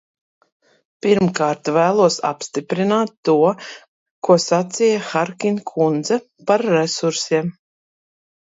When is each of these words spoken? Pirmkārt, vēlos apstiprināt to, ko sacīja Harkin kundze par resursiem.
Pirmkārt, 1.05 1.69
vēlos 1.75 2.17
apstiprināt 2.29 3.13
to, 3.29 3.35
ko 4.29 4.39
sacīja 4.47 5.05
Harkin 5.11 5.63
kundze 5.75 6.19
par 6.49 6.65
resursiem. 6.73 7.55